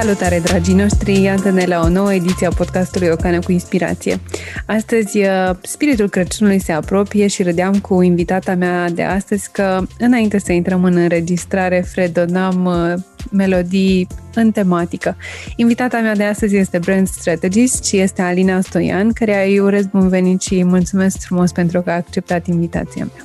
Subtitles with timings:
[0.00, 1.22] Salutare, dragii noștri!
[1.22, 4.20] Iată-ne la o nouă ediție a podcastului O Cană cu Inspirație.
[4.66, 10.38] Astăzi, uh, spiritul Crăciunului se apropie și râdeam cu invitata mea de astăzi că, înainte
[10.38, 12.94] să intrăm în înregistrare, fredonam uh,
[13.30, 15.16] melodii în tematică.
[15.56, 20.08] Invitata mea de astăzi este brand strategist și este Alina Stoian, care îi urez bun
[20.08, 23.24] venit și mulțumesc frumos pentru că a acceptat invitația mea.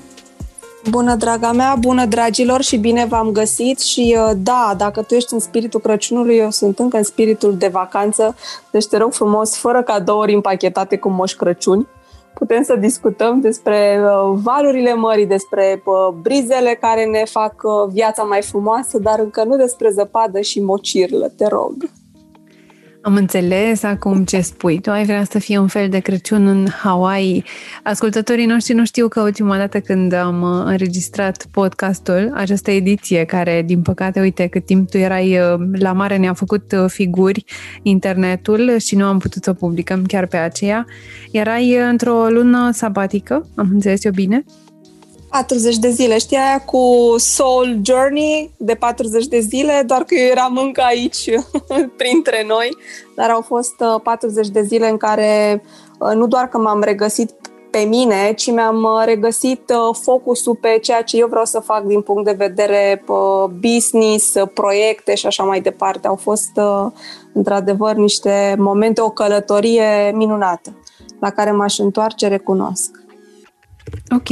[0.89, 5.33] Bună, draga mea, bună, dragilor, și bine v-am găsit și uh, da, dacă tu ești
[5.33, 8.35] în spiritul Crăciunului, eu sunt încă în spiritul de vacanță,
[8.71, 11.87] deci te rog frumos, fără cadouri împachetate cu moș Crăciuni,
[12.33, 17.53] putem să discutăm despre uh, valurile mării, despre uh, brizele care ne fac
[17.89, 21.75] viața mai frumoasă, dar încă nu despre zăpadă și mocirlă, te rog.
[23.05, 24.79] Am înțeles acum ce spui.
[24.79, 27.45] Tu ai vrea să fie un fel de Crăciun în Hawaii.
[27.83, 33.61] Ascultătorii noștri nu știu că ultima dată când am uh, înregistrat podcastul, această ediție, care,
[33.65, 37.43] din păcate, uite, cât timp tu erai uh, la mare, ne-a făcut uh, figuri
[37.81, 40.85] internetul și nu am putut să o publicăm chiar pe aceea.
[41.31, 44.43] Erai într-o lună sabatică, am înțeles eu bine?
[45.33, 46.17] 40 de zile.
[46.17, 51.29] Știi aia cu Soul Journey de 40 de zile, doar că eu eram încă aici
[52.01, 52.77] printre noi,
[53.15, 53.73] dar au fost
[54.03, 55.63] 40 uh, de zile în care
[55.99, 57.31] uh, nu doar că m-am regăsit
[57.71, 62.01] pe mine, ci mi-am uh, regăsit focusul pe ceea ce eu vreau să fac din
[62.01, 63.03] punct de vedere
[63.59, 66.07] business, proiecte și așa mai departe.
[66.07, 66.51] Au fost
[67.33, 70.77] într-adevăr niște momente, o călătorie minunată
[71.19, 73.02] la care m-aș întoarce, recunosc.
[74.09, 74.29] Ok.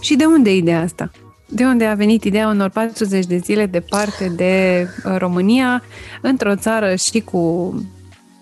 [0.00, 1.10] Și de unde e ideea asta?
[1.48, 5.82] De unde a venit ideea unor 40 de zile departe de uh, România,
[6.22, 7.74] într-o țară și cu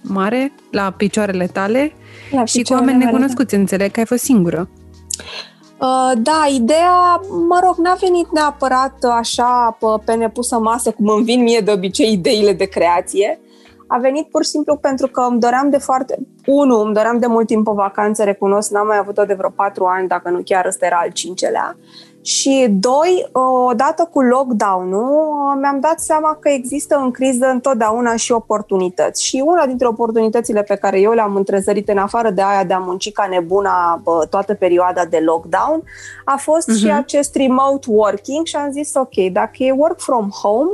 [0.03, 1.93] mare, la picioarele tale
[2.31, 4.69] la și cu oameni necunoscuți, înțeleg că ai fost singură.
[5.79, 11.43] Uh, da, ideea, mă rog, n-a venit neapărat așa pe nepusă masă, cum îmi vin
[11.43, 13.41] mie de obicei ideile de creație.
[13.95, 16.19] A venit pur și simplu pentru că îmi doream de foarte...
[16.47, 19.85] Unu, îmi doream de mult timp o vacanță, recunosc, n-am mai avut-o de vreo patru
[19.85, 21.77] ani, dacă nu chiar ăsta era al cincelea.
[22.23, 23.29] Și doi,
[23.69, 29.25] odată cu lockdown-ul, mi-am dat seama că există în criză întotdeauna și oportunități.
[29.25, 32.79] Și una dintre oportunitățile pe care eu le-am întrezărit în afară de aia de a
[32.79, 35.83] munci ca nebuna bă, toată perioada de lockdown,
[36.25, 36.79] a fost uh-huh.
[36.79, 36.97] și mhm.
[36.97, 40.71] acest remote working și am zis, ok, dacă e work from home,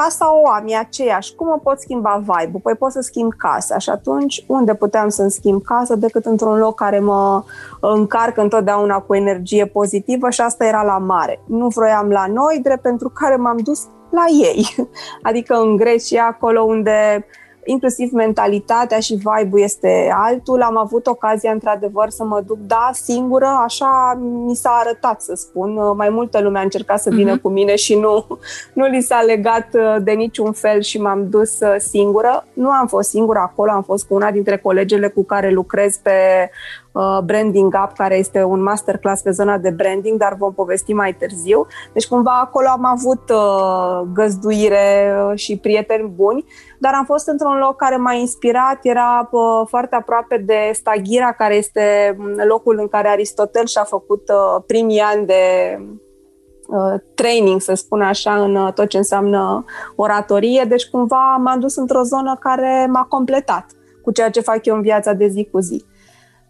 [0.00, 1.34] casa o am, e aceeași.
[1.34, 2.60] Cum o pot schimba vibe-ul?
[2.62, 3.78] Păi pot să schimb casa.
[3.78, 7.44] Și atunci, unde puteam să-mi schimb casa decât într-un loc care mă
[7.80, 11.40] încarcă întotdeauna cu energie pozitivă și asta era la mare.
[11.46, 14.88] Nu vroiam la noi, drept pentru care m-am dus la ei.
[15.28, 17.26] Adică în Grecia, acolo unde
[17.66, 20.62] inclusiv mentalitatea și vibe-ul este altul.
[20.62, 25.78] Am avut ocazia, într-adevăr, să mă duc, da, singură, așa mi s-a arătat, să spun.
[25.96, 27.42] Mai multă lume a încercat să vină uh-huh.
[27.42, 28.26] cu mine și nu,
[28.72, 32.46] nu li s-a legat uh, de niciun fel și m-am dus uh, singură.
[32.52, 36.10] Nu am fost singură acolo, am fost cu una dintre colegele cu care lucrez pe
[36.10, 36.85] Uh,
[37.24, 41.66] branding Up, care este un masterclass pe zona de branding, dar vom povesti mai târziu.
[41.92, 46.44] Deci cumva acolo am avut uh, găzduire uh, și prieteni buni,
[46.78, 49.30] dar am fost într-un loc care m-a inspirat, era
[49.68, 54.22] foarte aproape de Stagira, care este um, locul în care Aristotel și-a făcut
[54.66, 55.42] primii ani de
[57.14, 59.64] training, să spun așa, în tot ce înseamnă
[59.96, 63.66] oratorie, deci cumva m-am dus într-o zonă care m-a completat
[64.02, 65.84] cu ceea ce fac eu în viața de zi cu zi.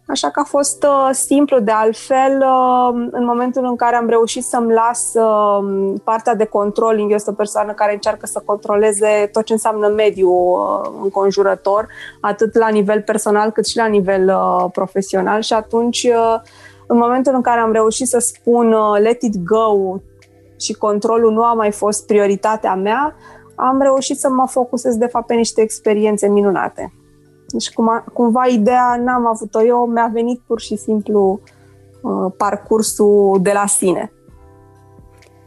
[0.07, 2.37] Așa că a fost uh, simplu de altfel.
[2.41, 7.33] Uh, în momentul în care am reușit să-mi las uh, partea de controlling, eu sunt
[7.33, 11.87] o persoană care încearcă să controleze tot ce înseamnă mediul uh, înconjurător,
[12.21, 16.41] atât la nivel personal cât și la nivel uh, profesional și atunci uh,
[16.87, 19.97] în momentul în care am reușit să spun uh, let it go
[20.59, 23.15] și controlul nu a mai fost prioritatea mea,
[23.55, 26.93] am reușit să mă focusez de fapt pe niște experiențe minunate.
[27.47, 31.39] Deci cum, cumva ideea n-am avut-o eu, mi-a venit pur și simplu
[32.01, 34.11] uh, parcursul de la sine.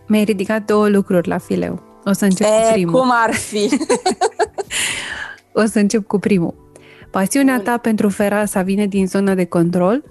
[0.09, 1.81] Mi-ai ridicat două lucruri la fileu.
[2.05, 3.01] O să încep e, cu primul.
[3.01, 3.79] cum ar fi?
[5.63, 6.55] o să încep cu primul.
[7.11, 10.05] Pasiunea ta pentru Ferasa vine din zona de control?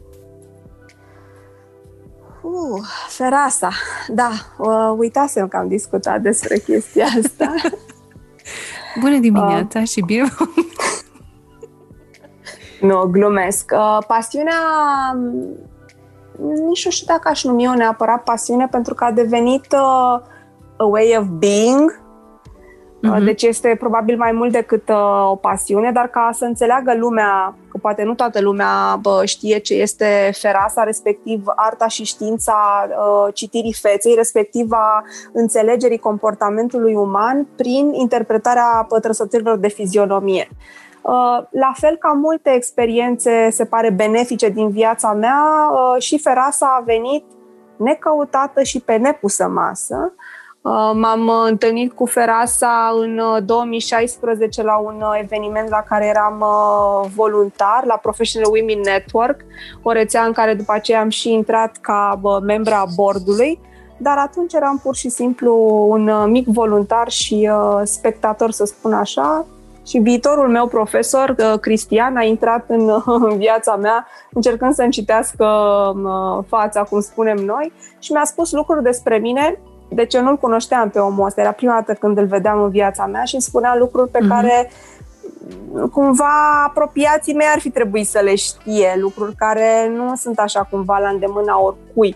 [2.41, 3.71] Uh, Ferasa,
[4.07, 7.53] da, uh, uitasem că am discutat despre chestia asta.
[9.01, 9.87] Bună dimineața uh.
[9.87, 10.23] și bine
[12.81, 13.71] nu, glumesc.
[13.75, 14.61] Uh, pasiunea,
[16.67, 20.21] nici nu știu dacă aș numi o neapărat pasiune, pentru că a devenit uh,
[20.77, 22.01] a way of being.
[23.07, 23.23] Uh-huh.
[23.23, 27.77] Deci este probabil mai mult decât uh, o pasiune, dar ca să înțeleagă lumea că
[27.77, 33.75] poate nu toată lumea bă, știe ce este ferasa, respectiv arta și știința uh, citirii
[33.81, 35.03] feței, respectiv a
[35.33, 40.47] înțelegerii comportamentului uman prin interpretarea trăsăturilor de fizionomie.
[41.01, 46.75] Uh, la fel ca multe experiențe, se pare, benefice din viața mea, uh, și Ferasa
[46.79, 47.25] a venit
[47.77, 50.13] necăutată și pe nepusă masă.
[50.61, 56.43] Uh, m-am întâlnit cu Ferasa în 2016 la un eveniment la care eram
[57.15, 59.41] voluntar, la Professional Women Network,
[59.81, 63.59] o rețea în care după aceea am și intrat ca membra a bordului,
[63.97, 67.49] dar atunci eram pur și simplu un mic voluntar și
[67.83, 69.45] spectator, să spun așa,
[69.89, 72.89] și viitorul meu profesor, uh, Cristian, a intrat în,
[73.29, 75.45] în viața mea încercând să-mi citească
[75.95, 79.59] uh, fața, cum spunem noi, și mi-a spus lucruri despre mine
[79.91, 83.05] deci eu nu-l cunoșteam pe omul ăsta, era prima dată când îl vedeam în viața
[83.05, 84.27] mea și îmi spunea lucruri pe mm-hmm.
[84.27, 84.69] care
[85.91, 90.97] cumva apropiații mei ar fi trebuit să le știe, lucruri care nu sunt așa cumva
[90.97, 92.15] la îndemâna oricui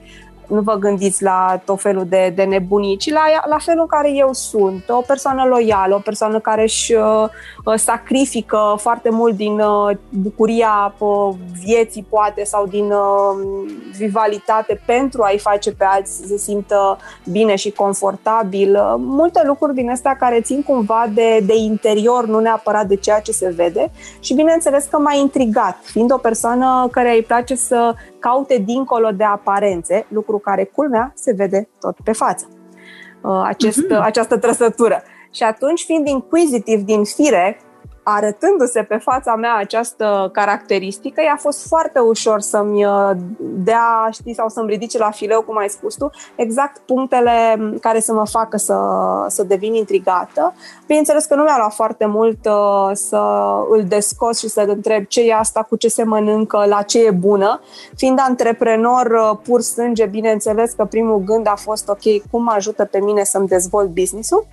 [0.53, 4.11] nu vă gândiți la tot felul de, de nebunii, ci la, la felul în care
[4.15, 7.25] eu sunt, o persoană loială, o persoană care își uh,
[7.65, 11.33] uh, sacrifică foarte mult din uh, bucuria uh,
[11.63, 16.97] vieții, poate, sau din uh, vivalitate pentru a-i face pe alții să se simtă
[17.31, 18.75] bine și confortabil.
[18.75, 23.19] Uh, multe lucruri din astea care țin cumva de, de interior, nu neapărat de ceea
[23.19, 23.91] ce se vede.
[24.19, 27.93] Și bineînțeles că m-a intrigat, fiind o persoană care îi place să
[28.25, 32.47] caute dincolo de aparențe, lucru care, culmea, se vede tot pe față.
[33.21, 34.01] Uh, acest, mm-hmm.
[34.01, 35.03] Această trăsătură.
[35.31, 37.59] Și atunci, fiind inquisitiv din fire,
[38.03, 44.49] arătându-se pe fața mea această caracteristică, i-a fost foarte ușor să-mi uh, dea, știi, sau
[44.49, 48.77] să-mi ridice la fileu, cum ai spus tu, exact punctele care să mă facă să,
[49.27, 50.53] să devin intrigată.
[50.87, 53.21] Bineînțeles că nu mi-a luat foarte mult uh, să
[53.69, 57.11] îl descos și să-l întreb ce e asta, cu ce se mănâncă, la ce e
[57.11, 57.59] bună.
[57.95, 62.99] Fiind antreprenor uh, pur sânge, bineînțeles că primul gând a fost, ok, cum ajută pe
[62.99, 64.47] mine să-mi dezvolt business-ul?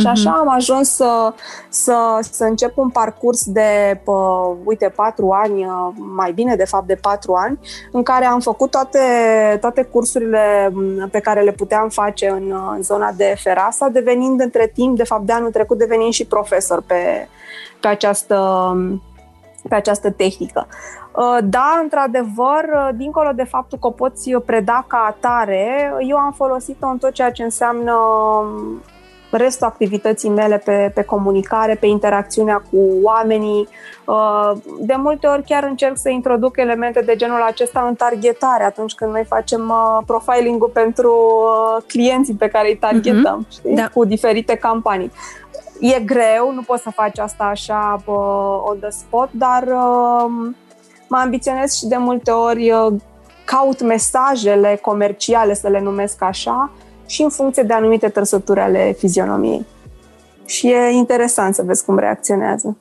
[0.00, 0.38] Și așa mhm.
[0.38, 1.32] am ajuns să,
[1.68, 4.12] să, să încep un parcurs de, pă,
[4.64, 5.66] uite, patru ani,
[6.16, 7.58] mai bine de fapt de patru ani,
[7.92, 8.98] în care am făcut toate,
[9.60, 10.72] toate cursurile
[11.10, 15.22] pe care le puteam face în, în zona de Ferasa, devenind între timp, de fapt
[15.22, 17.28] de anul trecut, devenind și profesor pe,
[17.80, 18.38] pe această
[19.68, 20.66] pe această tehnică.
[21.44, 26.98] Da, într-adevăr, dincolo de faptul că o poți preda ca atare, eu am folosit-o în
[26.98, 27.94] tot ceea ce înseamnă
[29.36, 33.68] restul activității mele pe, pe comunicare, pe interacțiunea cu oamenii.
[34.04, 34.50] Uh,
[34.80, 39.12] de multe ori chiar încerc să introduc elemente de genul acesta în targetare atunci când
[39.12, 43.52] noi facem uh, profiling-ul pentru uh, clienții pe care îi targetăm, mm-hmm.
[43.52, 43.74] știi?
[43.74, 43.88] Da.
[43.88, 45.12] cu diferite campanii.
[45.80, 48.02] E greu, nu poți să faci asta așa
[48.64, 49.64] on the spot, dar
[51.08, 52.72] mă ambiționez și de multe ori
[53.44, 56.70] caut mesajele comerciale, să le numesc așa,
[57.06, 59.66] și în funcție de anumite trăsături ale fizionomiei.
[60.44, 62.76] Și e interesant să vezi cum reacționează.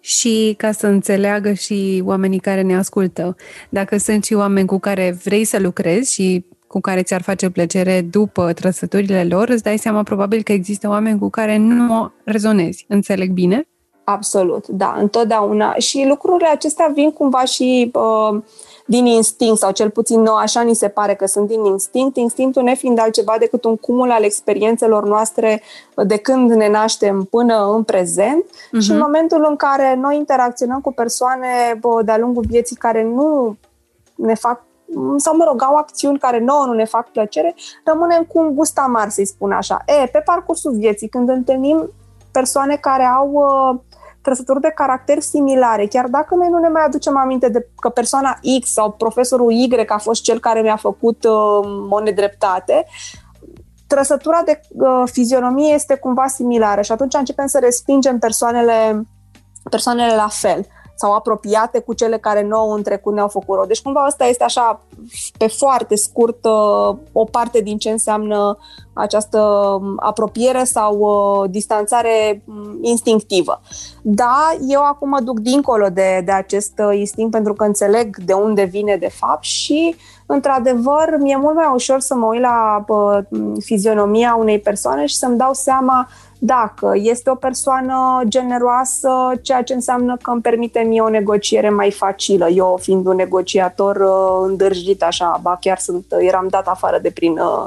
[0.00, 3.36] Și ca să înțeleagă și oamenii care ne ascultă,
[3.68, 8.00] dacă sunt și oameni cu care vrei să lucrezi și cu care ți-ar face plăcere
[8.00, 12.84] după trăsăturile lor, îți dai seama probabil că există oameni cu care nu rezonezi.
[12.88, 13.68] Înțeleg bine?
[14.04, 15.74] Absolut, da, întotdeauna.
[15.74, 18.42] Și lucrurile acestea vin cumva și uh,
[18.86, 22.62] din instinct, sau cel puțin nou, așa ni se pare că sunt din instinct, instinctul
[22.62, 25.62] ne fiind altceva decât un cumul al experiențelor noastre
[26.06, 28.80] de când ne naștem până în prezent uh-huh.
[28.80, 33.56] și în momentul în care noi interacționăm cu persoane bă, de-a lungul vieții care nu
[34.14, 34.62] ne fac
[35.16, 38.78] sau, mă rog, au acțiuni care nouă nu ne fac plăcere, rămânem cu un gust
[38.78, 39.82] amar, să-i spun așa.
[39.86, 41.90] E, pe parcursul vieții, când întâlnim
[42.32, 43.80] persoane care au uh,
[44.24, 48.38] trăsături de caracter similare, chiar dacă noi nu ne mai aducem aminte de că persoana
[48.60, 52.86] X sau profesorul Y a fost cel care mi-a făcut uh, o nedreptate,
[53.86, 59.06] trăsătura de uh, fizionomie este cumva similară și atunci începem să respingem persoanele,
[59.70, 63.66] persoanele la fel sau apropiate cu cele care nouă în trecut ne-au făcut rău.
[63.66, 64.80] Deci cumva asta este așa,
[65.38, 68.58] pe foarte scurt, uh, o parte din ce înseamnă
[68.92, 69.38] această
[69.80, 73.60] um, apropiere sau uh, distanțare um, instinctivă.
[74.02, 78.32] Da, eu acum mă duc dincolo de, de acest uh, instinct pentru că înțeleg de
[78.32, 79.94] unde vine de fapt și
[80.26, 82.84] într-adevăr mi-e mult mai ușor să mă uit la
[83.60, 86.08] fizionomia unei persoane și să-mi dau seama
[86.44, 89.10] dacă este o persoană generoasă,
[89.42, 92.48] ceea ce înseamnă că îmi permite mie o negociere mai facilă.
[92.48, 97.38] Eu fiind un negociator uh, îndârjit așa, ba chiar sunt, eram dat afară de prin
[97.38, 97.66] uh,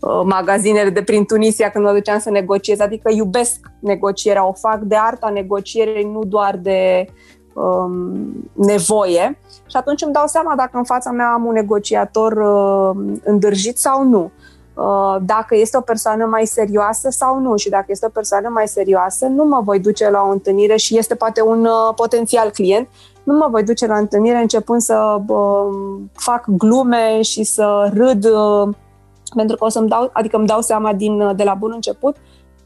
[0.00, 4.80] uh, magazinele de prin Tunisia când mă duceam să negociez, adică iubesc negocierea, o fac
[4.80, 7.06] de arta negocierei, nu doar de
[7.54, 9.38] um, nevoie
[9.68, 14.04] și atunci îmi dau seama dacă în fața mea am un negociator uh, îndârjit sau
[14.04, 14.30] nu.
[14.80, 18.68] Uh, dacă este o persoană mai serioasă sau nu și dacă este o persoană mai
[18.68, 22.88] serioasă, nu mă voi duce la o întâlnire și este poate un uh, potențial client,
[23.22, 25.66] nu mă voi duce la întâlnire începând să uh,
[26.12, 28.74] fac glume și să râd uh,
[29.34, 32.16] pentru că o să-mi dau, adică îmi dau seama din, uh, de la bun început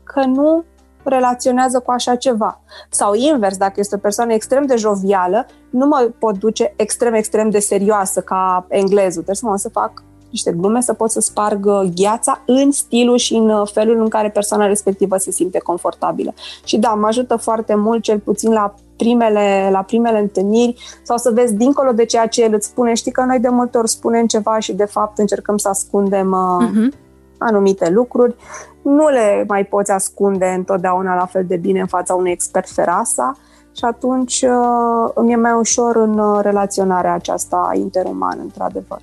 [0.05, 0.65] că nu
[1.03, 2.61] relaționează cu așa ceva.
[2.91, 7.51] Sau invers, dacă este o persoană extrem de jovială, nu mă pot duce extrem, extrem
[7.51, 9.23] de serioasă ca englezul.
[9.23, 10.03] Trebuie să mă să fac
[10.35, 14.09] niște glume, să pot să sparg uh, gheața în stilul și în uh, felul în
[14.09, 16.35] care persoana respectivă se simte confortabilă.
[16.65, 21.31] Și da, mă ajută foarte mult, cel puțin la primele, la primele întâlniri sau să
[21.35, 22.95] vezi dincolo de ceea ce el îți spune.
[22.95, 26.99] Știi că noi de multe ori spunem ceva și de fapt încercăm să ascundem uh-huh.
[27.39, 28.35] anumite lucruri.
[28.83, 33.37] Nu le mai poți ascunde întotdeauna la fel de bine în fața unui expert ferasa
[33.77, 39.01] și atunci uh, îmi e mai ușor în uh, relaționarea aceasta interumană, într-adevăr.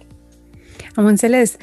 [0.96, 1.56] Am înțeles.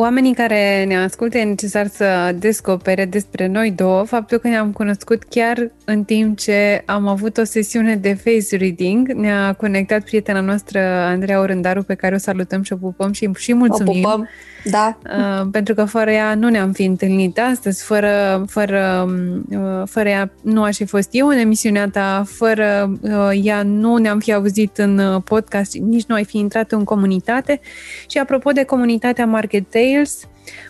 [0.00, 5.22] Oamenii care ne ascultă e necesar să descopere despre noi două faptul că ne-am cunoscut
[5.22, 9.08] chiar în timp ce am avut o sesiune de face reading.
[9.08, 13.54] Ne-a conectat prietena noastră Andreea Orândaru pe care o salutăm și o pupăm și, și
[13.54, 14.04] mulțumim.
[14.04, 14.28] O pupăm,
[14.64, 14.98] da.
[15.04, 19.08] Uh, pentru că fără ea nu ne-am fi întâlnit astăzi, fără, fără,
[19.50, 23.96] uh, fără ea nu aș fi fost eu în emisiunea ta, fără uh, ea nu
[23.96, 27.60] ne-am fi auzit în uh, podcast, nici nu ai fi intrat în comunitate.
[28.08, 30.20] Și apropo de comunitatea Market Tales,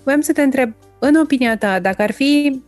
[0.02, 2.62] voiam să te întreb, în opinia ta, dacă ar fi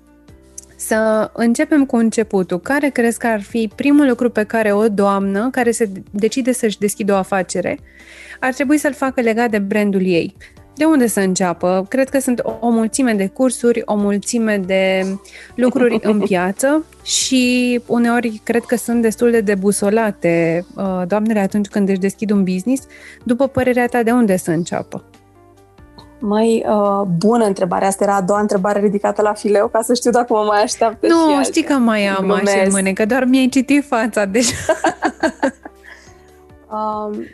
[0.77, 2.61] să începem cu începutul.
[2.61, 6.79] Care crezi că ar fi primul lucru pe care o doamnă care se decide să-și
[6.79, 7.79] deschidă o afacere
[8.41, 10.35] ar trebui să-l facă legat de brandul ei?
[10.81, 11.87] De unde să înceapă?
[11.89, 15.07] Cred că sunt o mulțime de cursuri, o mulțime de
[15.55, 21.89] lucruri în piață și uneori cred că sunt destul de debusolate uh, doamnele atunci când
[21.89, 22.87] își deschid un business.
[23.23, 25.05] După părerea ta, de unde să înceapă?
[26.19, 27.87] Mai uh, bună întrebare.
[27.87, 31.07] Asta era a doua întrebare ridicată la fileu, ca să știu dacă mă mai așteaptă
[31.07, 34.55] Nu, și știi că mai am așa în mâine, că doar mi-ai citit fața deja.
[36.77, 37.25] um,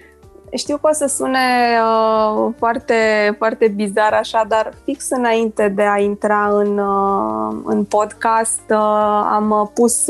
[0.57, 1.39] știu că o să sune
[1.83, 2.95] uh, foarte,
[3.39, 8.77] foarte bizar așa, dar fix înainte de a intra în, uh, în podcast uh,
[9.33, 10.07] am pus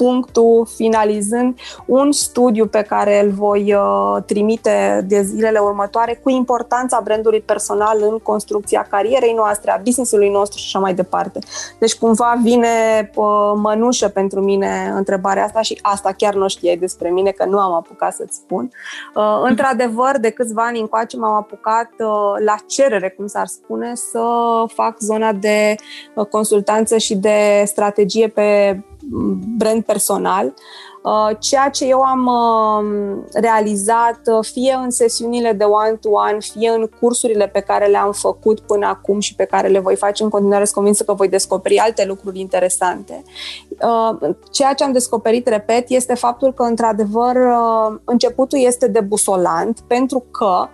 [0.00, 7.00] punctul finalizând un studiu pe care îl voi uh, trimite de zilele următoare cu importanța
[7.04, 11.38] brandului personal în construcția carierei noastre, a business-ului nostru și așa mai departe.
[11.78, 17.08] Deci cumva vine uh, mănușă pentru mine întrebarea asta și asta chiar nu știai despre
[17.08, 18.70] mine, că nu am apucat să-ți spun.
[19.14, 21.90] Uh, într-adevăr, de câțiva ani încoace m-am apucat
[22.44, 24.24] la cerere, cum s-ar spune, să
[24.66, 25.74] fac zona de
[26.30, 28.80] consultanță și de strategie pe
[29.56, 30.54] brand personal,
[31.02, 36.90] uh, ceea ce eu am uh, realizat uh, fie în sesiunile de one-to-one, fie în
[37.00, 40.64] cursurile pe care le-am făcut până acum și pe care le voi face în continuare,
[40.64, 43.22] sunt convinsă că voi descoperi alte lucruri interesante.
[44.50, 47.36] Ceea ce am descoperit, repet, este faptul că, într-adevăr,
[48.04, 50.68] începutul este debusolant pentru că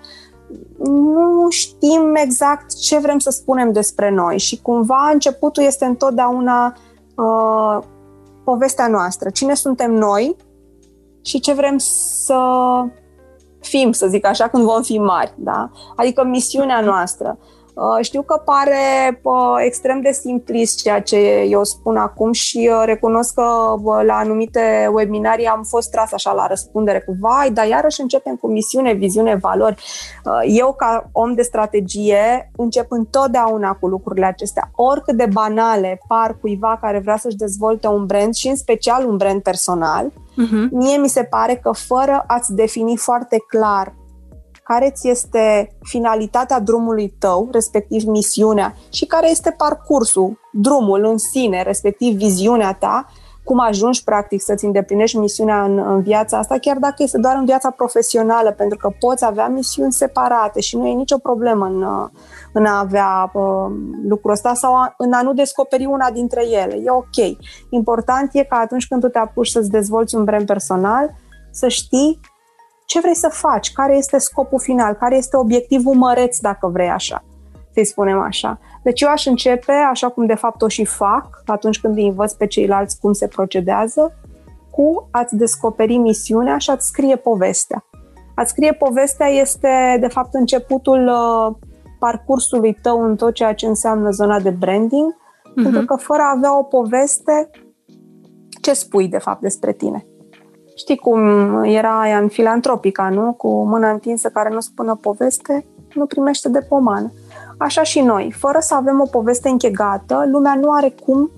[0.78, 6.76] nu știm exact ce vrem să spunem despre noi și cumva începutul este întotdeauna
[8.50, 10.36] povestea noastră, cine suntem noi
[11.22, 12.40] și ce vrem să
[13.60, 15.70] fim, să zic așa, când vom fi mari, da?
[15.96, 17.38] Adică misiunea noastră.
[17.40, 17.55] Uh,
[18.00, 19.20] știu că pare
[19.64, 21.16] extrem de simplist ceea ce
[21.48, 23.74] eu spun acum și uh, recunosc că
[24.06, 28.48] la anumite webinarii am fost tras așa la răspundere cu vai, dar iarăși începem cu
[28.48, 29.82] misiune, viziune, valori.
[30.24, 36.36] Uh, eu ca om de strategie încep întotdeauna cu lucrurile acestea, oricât de banale par
[36.40, 40.70] cuiva care vrea să-și dezvolte un brand și în special un brand personal, uh-huh.
[40.70, 43.94] mie mi se pare că fără a-ți defini foarte clar
[44.66, 51.62] care ți este finalitatea drumului tău, respectiv misiunea, și care este parcursul, drumul în sine,
[51.62, 53.06] respectiv viziunea ta,
[53.44, 57.44] cum ajungi practic să-ți îndeplinești misiunea în, în viața asta, chiar dacă este doar în
[57.44, 62.08] viața profesională, pentru că poți avea misiuni separate și nu e nicio problemă în,
[62.52, 63.72] în a avea uh,
[64.08, 66.74] lucrul ăsta sau a, în a nu descoperi una dintre ele.
[66.84, 67.36] E ok.
[67.70, 71.14] Important e că atunci când tu te apuci să-ți dezvolți un brand personal,
[71.50, 72.20] să știi
[72.86, 77.24] ce vrei să faci, care este scopul final, care este obiectivul măreț, dacă vrei așa,
[77.72, 78.58] să-i spunem așa.
[78.82, 82.32] Deci eu aș începe, așa cum de fapt o și fac, atunci când îi învăț
[82.32, 84.14] pe ceilalți cum se procedează,
[84.70, 87.84] cu a-ți descoperi misiunea și a-ți scrie povestea.
[88.34, 91.56] A-ți scrie povestea este, de fapt, începutul uh,
[91.98, 95.62] parcursului tău în tot ceea ce înseamnă zona de branding, uh-huh.
[95.62, 97.50] pentru că fără a avea o poveste,
[98.62, 100.06] ce spui, de fapt, despre tine?
[100.76, 101.20] Știi cum
[101.64, 103.32] era aia în filantropica, nu?
[103.32, 107.12] Cu mâna întinsă care nu spună poveste, nu primește de pomană.
[107.58, 111.30] Așa și noi, fără să avem o poveste închegată, lumea nu are cum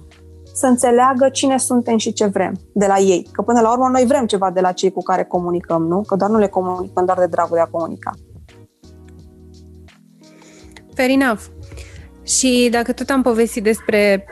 [0.55, 3.29] să înțeleagă cine suntem și ce vrem de la ei.
[3.33, 6.01] Că până la urmă noi vrem ceva de la cei cu care comunicăm, nu?
[6.01, 8.11] Că doar nu le comunicăm doar de dragul de a comunica.
[10.95, 11.41] Fair enough.
[12.23, 14.25] Și dacă tot am povestit despre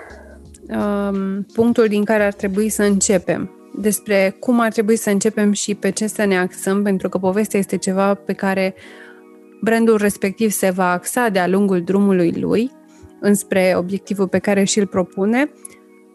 [0.68, 5.74] um, punctul din care ar trebui să începem, despre cum ar trebui să începem și
[5.74, 8.74] pe ce să ne axăm, pentru că povestea este ceva pe care
[9.60, 12.70] brandul respectiv se va axa de-a lungul drumului lui
[13.20, 15.50] înspre obiectivul pe care și-l propune.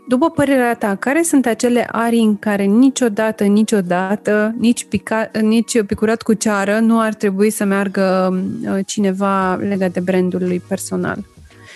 [0.07, 6.21] După părerea ta, care sunt acele arii în care niciodată, niciodată, nici, pica, nici picurat
[6.21, 11.17] cu ceară nu ar trebui să meargă uh, cineva legat de brandul lui personal?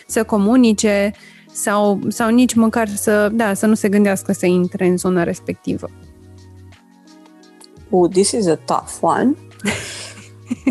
[0.07, 1.11] Să comunice
[1.55, 5.89] sau, sau nici măcar să, da, să nu se gândească să intre în zona respectivă?
[7.89, 9.35] Oh, this is a tough one.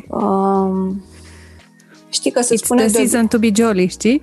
[0.20, 1.04] um,
[2.08, 2.80] știi că se It's spune...
[2.80, 2.98] the de...
[2.98, 4.22] season to be jolly, știi?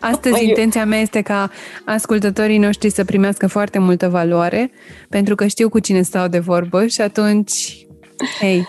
[0.00, 1.50] Astăzi oh, intenția mea este ca
[1.84, 4.70] ascultătorii noștri să primească foarte multă valoare,
[5.08, 7.86] pentru că știu cu cine stau de vorbă și atunci,
[8.40, 8.66] hei.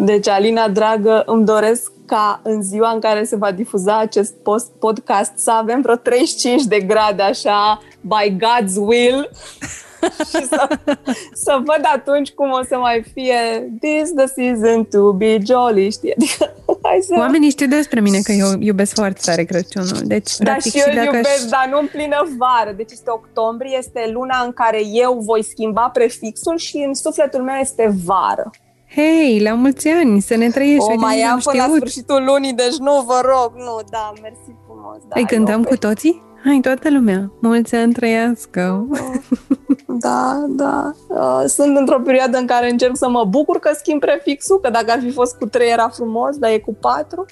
[0.00, 4.70] Deci, Alina, dragă, îmi doresc ca în ziua în care se va difuza acest post
[4.78, 9.30] podcast să avem vreo 35 de grade așa, by God's will,
[10.30, 10.68] și să,
[11.44, 16.14] să văd atunci cum o să mai fie this the season to be jolly, știi?
[16.14, 16.54] Adică,
[16.86, 17.14] hai să...
[17.18, 20.02] Oamenii știu despre mine că eu iubesc foarte tare Crăciunul.
[20.04, 21.50] Deci, da, și eu și dacă iubesc, aș...
[21.50, 22.72] dar nu în plină vară.
[22.76, 27.56] Deci este octombrie, este luna în care eu voi schimba prefixul și în sufletul meu
[27.56, 28.50] este vară.
[28.94, 30.90] Hei, la mulți ani, să ne trăiești.
[30.90, 34.96] O mai am până la sfârșitul lunii, deci nu, vă rog, nu, da, mersi frumos.
[35.08, 36.22] Da, Îi cântăm cu toții?
[36.44, 38.62] Hai, toată lumea, mulți ani trăiască.
[39.86, 40.92] Da, da.
[41.08, 44.90] Uh, sunt într-o perioadă în care încerc să mă bucur că schimb prefixul, că dacă
[44.90, 47.26] ar fi fost cu 3 era frumos, dar e cu 4.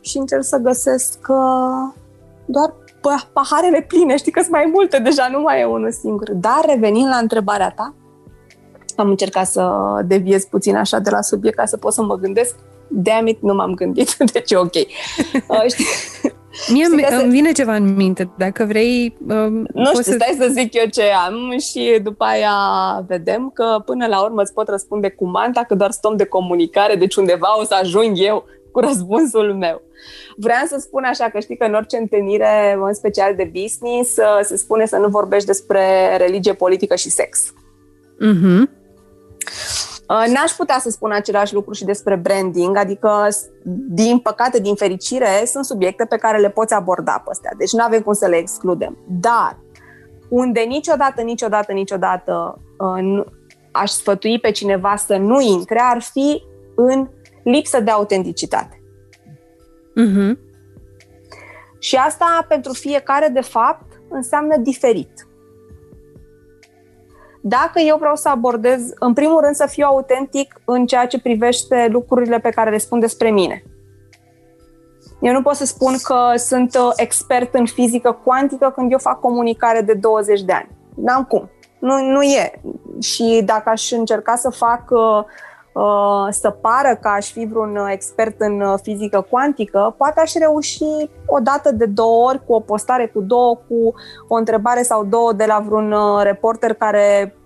[0.00, 1.94] Și încerc să găsesc uh,
[2.44, 2.74] doar
[3.32, 6.30] paharele pline, știi că sunt mai multe, deja nu mai e unul singur.
[6.30, 7.94] Dar revenind la întrebarea ta,
[8.96, 9.70] am încercat să
[10.06, 12.54] deviez puțin așa de la subiect ca să pot să mă gândesc.
[12.88, 14.74] Damn it, nu m-am gândit, deci e ok.
[15.48, 15.86] Uh, știi?
[16.72, 19.16] Mie îmi, îmi vine ceva în minte, dacă vrei...
[19.28, 20.12] Um, nu știu, să...
[20.12, 22.54] stai să zic eu ce am și după aia
[23.06, 26.94] vedem că până la urmă îți pot răspunde cu manta, că doar stăm de comunicare,
[26.94, 29.82] deci undeva o să ajung eu cu răspunsul meu.
[30.36, 34.38] Vreau să spun așa că știi că în orice întâlnire, în special de business, uh,
[34.42, 37.52] se spune să nu vorbești despre religie, politică și sex.
[38.18, 38.70] Mhm.
[40.08, 43.28] Uh, n-aș putea să spun același lucru și despre branding, adică,
[43.88, 47.84] din păcate, din fericire, sunt subiecte pe care le poți aborda pe astea, deci nu
[47.84, 48.98] avem cum să le excludem.
[49.08, 49.58] Dar,
[50.28, 53.24] unde niciodată, niciodată, niciodată uh,
[53.72, 56.42] aș sfătui pe cineva să nu intre, ar fi
[56.76, 57.08] în
[57.42, 58.80] lipsă de autenticitate.
[60.00, 60.36] Uh-huh.
[61.78, 65.25] Și asta, pentru fiecare, de fapt, înseamnă diferit.
[67.48, 71.88] Dacă eu vreau să abordez, în primul rând să fiu autentic în ceea ce privește
[71.90, 73.62] lucrurile pe care le spun despre mine.
[75.20, 79.20] Eu nu pot să spun că sunt uh, expert în fizică cuantică când eu fac
[79.20, 80.68] comunicare de 20 de ani.
[80.94, 81.50] N-am cum.
[81.78, 82.60] Nu, nu e.
[83.00, 85.24] Și dacă aș încerca să fac uh, uh,
[86.30, 90.84] să pară că aș fi vreun expert în fizică cuantică, poate aș reuși
[91.26, 93.94] o dată de două ori cu o postare cu două, cu
[94.28, 97.36] o întrebare sau două de la vreun reporter care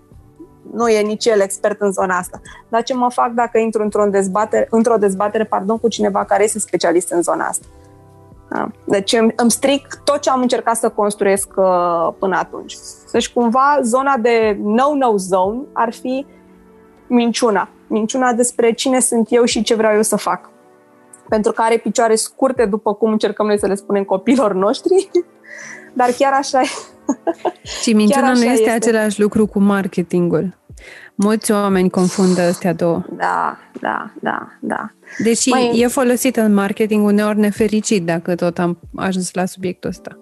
[0.73, 2.41] nu e nici el expert în zona asta.
[2.69, 6.59] Dar ce mă fac dacă intru într-o dezbatere, într-o dezbatere pardon, cu cineva care este
[6.59, 7.65] specialist în zona asta?
[8.49, 8.71] Da.
[8.85, 12.77] Deci îmi, îmi stric tot ce am încercat să construiesc uh, până atunci.
[13.11, 16.25] Deci cumva zona de no-no zone ar fi
[17.07, 17.69] minciuna.
[17.91, 20.49] Minciuna despre cine sunt eu și ce vreau eu să fac.
[21.29, 25.09] Pentru că are picioare scurte, după cum încercăm noi să le spunem copilor noștri,
[25.99, 26.67] dar chiar așa e.
[27.81, 30.57] Și minciuna nu este, este același lucru cu marketingul.
[31.15, 33.03] Mulți oameni confundă astea două.
[33.09, 34.91] Da, da, da, da.
[35.17, 35.79] Deși Mai...
[35.79, 40.17] e folosit în marketing uneori nefericit dacă tot am ajuns la subiectul ăsta.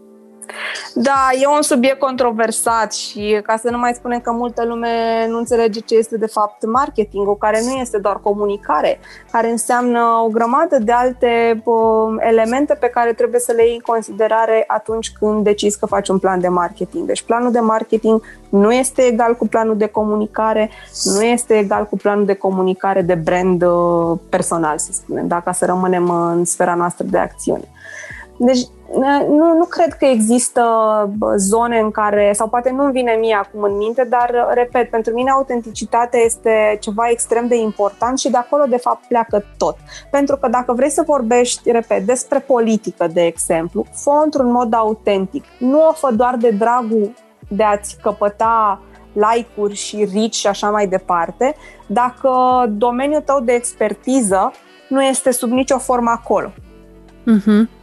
[0.94, 4.88] Da, e un subiect controversat și ca să nu mai spunem că multă lume
[5.28, 9.00] nu înțelege ce este de fapt marketingul, care nu este doar comunicare,
[9.32, 13.94] care înseamnă o grămadă de alte uh, elemente pe care trebuie să le iei în
[13.94, 17.08] considerare atunci când decizi că faci un plan de marketing.
[17.08, 20.70] Deci planul de marketing nu este egal cu planul de comunicare,
[21.04, 25.66] nu este egal cu planul de comunicare de brand uh, personal, să spunem, dacă să
[25.66, 27.64] rămânem în sfera noastră de acțiune.
[28.38, 28.68] Deci
[29.28, 30.64] nu, nu cred că există
[31.36, 35.30] zone în care, sau poate nu-mi vine mie acum în minte, dar, repet, pentru mine
[35.30, 39.78] autenticitatea este ceva extrem de important și de acolo, de fapt, pleacă tot.
[40.12, 45.44] Pentru că dacă vrei să vorbești, repet, despre politică, de exemplu, fă într-un mod autentic.
[45.60, 47.14] Nu o fă doar de dragul
[47.50, 48.82] de a-ți căpăta
[49.14, 51.56] like-uri și reach și așa mai departe,
[51.88, 52.32] dacă
[52.70, 54.52] domeniul tău de expertiză
[54.90, 56.50] nu este sub nicio formă acolo.
[56.50, 57.79] Uh-huh.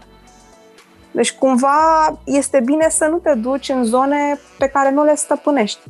[1.16, 5.81] Deci cumva este bine să nu te duci în zone pe care nu le stăpânești.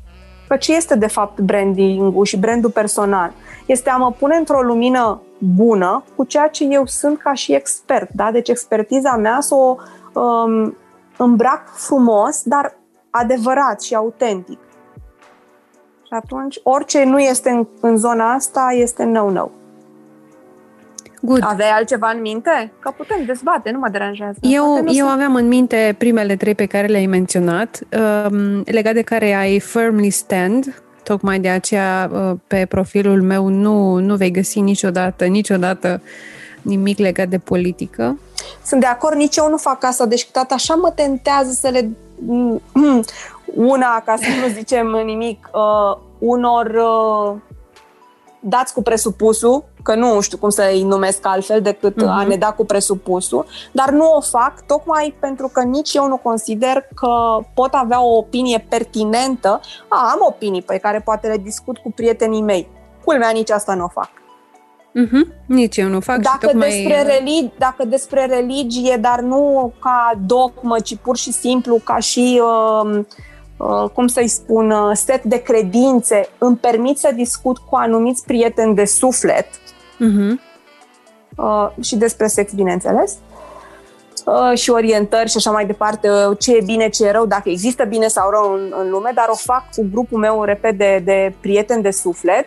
[0.49, 3.33] Că ce este de fapt branding-ul și brandul personal?
[3.67, 8.11] Este a mă pune într-o lumină bună cu ceea ce eu sunt ca și expert.
[8.13, 8.31] Da?
[8.31, 9.77] Deci expertiza mea să o
[10.21, 10.77] um,
[11.17, 12.75] îmbrac frumos, dar
[13.11, 14.59] adevărat și autentic.
[16.03, 19.49] Și atunci orice nu este în, în zona asta este no-no.
[21.27, 21.43] Good.
[21.45, 22.73] Aveai altceva în minte?
[22.79, 24.39] Că putem dezbate, nu mă deranjează.
[24.41, 25.11] Eu, eu sunt...
[25.11, 27.81] aveam în minte primele trei pe care le-ai menționat,
[28.31, 33.99] um, legat de care ai firmly stand, tocmai de aceea uh, pe profilul meu nu,
[33.99, 36.01] nu vei găsi niciodată, niciodată
[36.63, 38.19] nimic legat de politică.
[38.65, 41.91] Sunt de acord, nici eu nu fac asta, deci tot așa mă tentează să le
[43.73, 47.37] una, ca să nu zicem nimic, uh, unor uh,
[48.49, 52.09] dați cu presupusul, că nu știu cum să-i numesc altfel decât uh-huh.
[52.09, 56.17] a ne da cu presupusul, dar nu o fac tocmai pentru că nici eu nu
[56.17, 59.61] consider că pot avea o opinie pertinentă.
[59.89, 62.69] A, am opinii pe care poate le discut cu prietenii mei.
[63.05, 64.09] Culmea, nici asta nu o fac.
[65.05, 65.45] Uh-huh.
[65.47, 66.69] Nici eu nu fac dacă, și tocmai...
[66.69, 72.43] despre religi- dacă despre religie, dar nu ca dogmă, ci pur și simplu ca și
[72.43, 73.05] uh, Uh,
[73.93, 78.85] cum să-i spun, uh, set de credințe îmi permit să discut cu anumiți prieteni de
[78.85, 80.39] suflet uh-huh.
[81.81, 83.17] și despre sex, bineînțeles,
[84.27, 87.85] uh, și orientări și așa mai departe, ce e bine, ce e rău, dacă există
[87.85, 91.35] bine sau rău în, în lume, dar o fac cu grupul meu, repet, de, de
[91.41, 92.47] prieteni de suflet.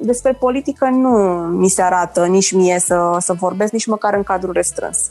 [0.00, 1.10] Despre politică nu
[1.50, 5.10] mi se arată nici mie să, să vorbesc, nici măcar în cadrul restrâns.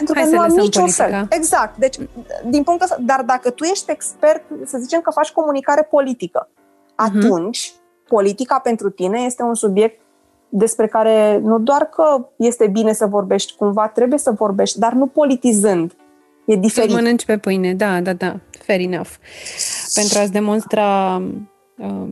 [0.00, 1.04] Pentru Hai că nu am niciun politica.
[1.04, 1.26] fel.
[1.30, 1.76] Exact.
[1.76, 1.96] Deci,
[2.44, 6.94] din punctul ăsta, dar dacă tu ești expert, să zicem că faci comunicare politică, uh-huh.
[6.94, 7.72] atunci
[8.08, 10.00] politica pentru tine este un subiect
[10.48, 15.06] despre care nu doar că este bine să vorbești, cumva trebuie să vorbești, dar nu
[15.06, 15.92] politizând.
[16.46, 16.90] E diferit.
[16.90, 19.10] Să mănânci pe pâine, da, da, da, fair enough.
[19.94, 21.22] Pentru a-ți demonstra
[21.78, 22.08] uh,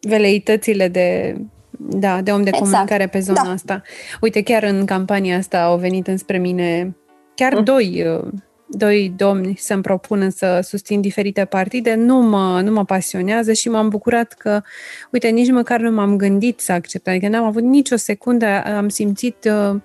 [0.00, 1.36] veleitățile de
[1.78, 2.70] da, de om de exact.
[2.70, 3.50] comunicare pe zona da.
[3.50, 3.82] asta.
[4.20, 6.96] Uite, chiar în campania asta au venit înspre mine
[7.38, 7.64] chiar mm.
[7.64, 8.32] doi, uh,
[8.66, 13.88] doi domni să-mi propună să susțin diferite partide, nu mă, nu mă pasionează și m-am
[13.88, 14.62] bucurat că,
[15.10, 19.36] uite, nici măcar nu m-am gândit să accept, adică n-am avut nicio secundă, am simțit
[19.44, 19.80] uh,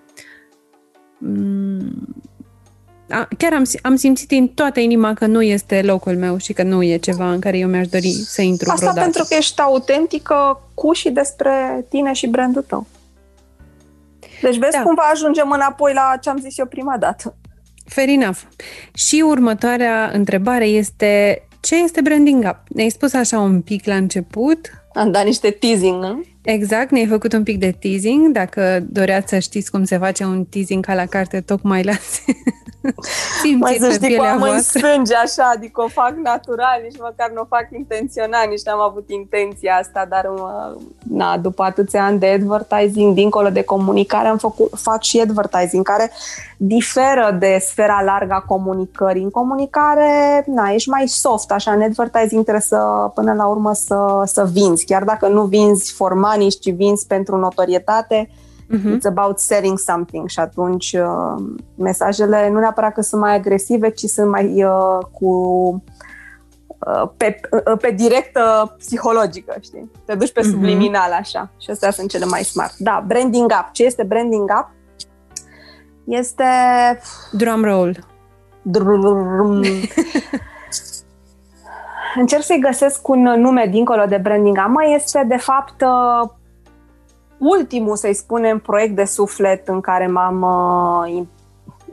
[3.38, 6.84] chiar am, am simțit în toată inima că nu este locul meu și că nu
[6.84, 9.04] e ceva în care eu mi-aș dori să intru Asta vreodată.
[9.04, 12.88] pentru că ești autentică cu și despre tine și brandul tău.
[14.42, 14.82] Deci vezi da.
[14.82, 17.36] cum va ajungem înapoi la ce am zis eu prima dată.
[17.86, 18.38] Fair enough.
[18.94, 22.58] Și următoarea întrebare este ce este branding up?
[22.68, 24.72] Ne-ai spus așa un pic la început.
[24.94, 26.24] Am dat niște teasing, nu?
[26.44, 28.32] Exact, ne-ai făcut un pic de teasing.
[28.32, 31.94] Dacă doreați să știți cum se face un teasing ca la carte, tocmai la
[33.60, 37.42] Mai să știi că am în sânge așa, adică o fac natural, nici măcar nu
[37.42, 40.30] o fac intenționat, nici n-am avut intenția asta, dar
[41.10, 46.12] na, după atâția ani de advertising, dincolo de comunicare, am făcut, fac și advertising, care
[46.58, 49.24] diferă de sfera largă a comunicării.
[49.24, 52.78] În comunicare, na, ești mai soft, așa, în advertising trebuie să,
[53.14, 54.86] până la urmă, să, să vinzi.
[54.86, 55.94] Chiar dacă nu vinzi
[56.34, 58.30] formani, ci vinzi pentru notorietate,
[58.70, 58.96] Uh-huh.
[58.96, 61.44] It's about selling something și atunci uh,
[61.76, 65.28] mesajele nu neapărat că sunt mai agresive, ci sunt mai uh, cu
[66.68, 69.92] uh, pe, uh, pe directă psihologică, știi?
[70.06, 70.50] Te duci pe uh-huh.
[70.50, 72.78] subliminal așa și astea sunt cele mai smart.
[72.78, 73.70] Da, branding up.
[73.72, 74.70] Ce este branding up?
[76.06, 76.44] Este...
[77.32, 78.08] Drum roll.
[78.62, 79.62] Drum.
[82.16, 84.74] Încerc să-i găsesc un nume dincolo de branding up.
[84.74, 86.30] Mai este, de fapt, uh,
[87.38, 91.24] ultimul, să-i spunem, proiect de suflet în care m-am uh,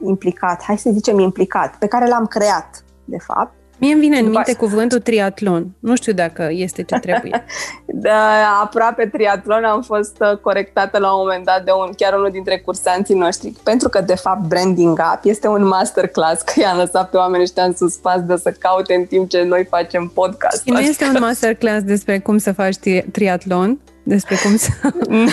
[0.05, 3.53] implicat, hai să zicem implicat, pe care l-am creat, de fapt.
[3.81, 5.67] Mie îmi vine în minte cuvântul triatlon.
[5.79, 7.45] Nu știu dacă este ce trebuie.
[7.87, 12.31] da, aproape triatlon am fost uh, corectată la un moment dat de un, chiar unul
[12.31, 17.11] dintre cursanții noștri, pentru că, de fapt, branding up este un masterclass, că i-am lăsat
[17.11, 20.63] pe oameni ăștia în suspas de să caute în timp ce noi facem podcast.
[20.63, 22.77] Și nu este un masterclass despre cum să faci
[23.13, 23.79] triatlon?
[24.03, 24.71] Despre cum să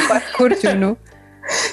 [0.08, 0.98] parcurgi nu?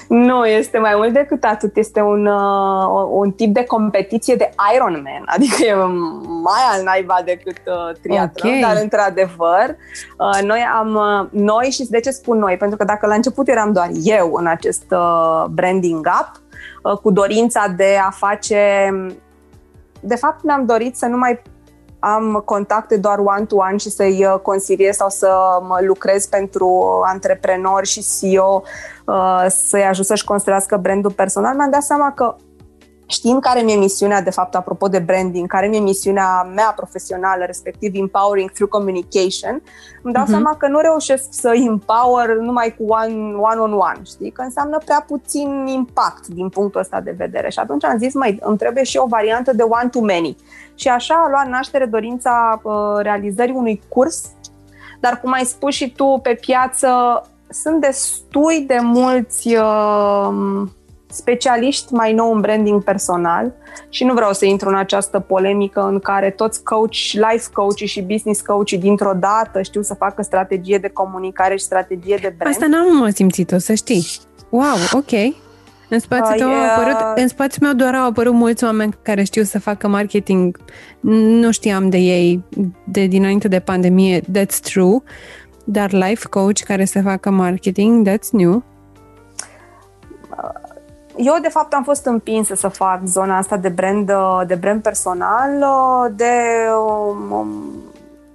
[0.09, 1.77] Nu, este mai mult decât atât.
[1.77, 5.75] Este un, uh, un tip de competiție de Ironman, adică e
[6.43, 8.61] mai al naiba decât uh, triatlon, okay.
[8.61, 9.77] dar într-adevăr,
[10.19, 12.57] uh, noi am, uh, noi și de ce spun noi?
[12.57, 16.43] Pentru că dacă la început eram doar eu în acest uh, branding up,
[16.83, 18.91] uh, cu dorința de a face
[20.07, 21.43] de fapt mi-am dorit să nu mai
[22.05, 25.29] am contacte doar one-to-one și să-i uh, consiliez sau să
[25.67, 28.62] mă lucrez pentru antreprenori și CEO
[29.05, 32.37] uh, să-i ajut să-și construiască brandul personal, mi-am dat seama că
[33.07, 37.95] știind care mi-e misiunea, de fapt, apropo de branding, care mi-e misiunea mea profesională, respectiv
[37.95, 39.62] empowering through communication,
[40.03, 40.29] îmi dau uh-huh.
[40.29, 44.31] seama că nu reușesc să empower numai cu one, one-on-one, știi?
[44.31, 47.51] Că înseamnă prea puțin impact din punctul ăsta de vedere.
[47.51, 50.37] Și atunci am zis, mai îmi trebuie și o variantă de one-to-many.
[50.75, 54.31] Și așa a luat naștere dorința uh, realizării unui curs,
[55.01, 56.88] dar cum ai spus și tu, pe piață
[57.49, 60.69] sunt destui de mulți uh,
[61.14, 63.53] specialiști mai nou în branding personal
[63.88, 68.03] și nu vreau să intru în această polemică în care toți coach, life coach și
[68.03, 72.55] business coach dintr-o dată știu să facă strategie de comunicare și strategie de brand.
[72.55, 74.07] Asta n-am simțit-o, să știi.
[74.48, 75.35] Wow, ok.
[75.88, 79.59] În spațiul, uh, apărut, în spațiul meu doar au apărut mulți oameni care știu să
[79.61, 80.59] facă marketing.
[81.40, 82.44] Nu știam de ei
[82.85, 85.03] de dinainte de pandemie, that's true.
[85.64, 88.64] Dar life coach care să facă marketing, that's new.
[91.16, 94.11] Eu, de fapt, am fost împinsă să fac zona asta de brand,
[94.46, 95.50] de brand personal
[96.16, 96.33] de
[96.87, 97.48] um, um,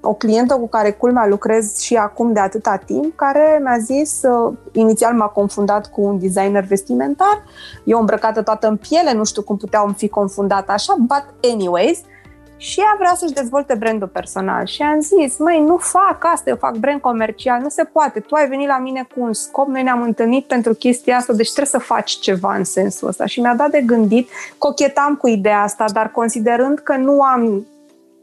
[0.01, 4.53] o clientă cu care culmea lucrez și acum de atâta timp, care mi-a zis, uh,
[4.71, 7.43] inițial m-a confundat cu un designer vestimentar,
[7.83, 12.18] eu îmbrăcată toată în piele, nu știu cum puteau fi confundat așa, but anyways, uh,
[12.61, 14.65] și ea vrea să-și dezvolte brandul personal.
[14.65, 18.35] Și am zis, măi, nu fac asta, eu fac brand comercial, nu se poate, tu
[18.35, 21.65] ai venit la mine cu un scop, noi ne-am întâlnit pentru chestia asta, deci trebuie
[21.67, 23.25] să faci ceva în sensul ăsta.
[23.25, 27.65] Și mi-a dat de gândit, cochetam cu ideea asta, dar considerând că nu am